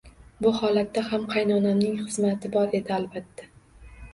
Bu 0.45 0.53
holatda 0.59 1.03
ham 1.09 1.27
qaynonamning 1.35 1.99
xizmati 2.07 2.51
bor 2.57 2.75
edi 2.81 2.97
albatta 2.99 3.51